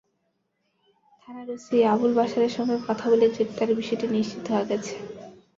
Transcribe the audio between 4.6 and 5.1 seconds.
গেছে।